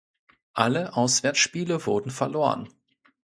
Alle 0.55 0.95
Auswärtsspiele 0.95 1.85
wurden 1.85 2.09
verloren. 2.09 2.67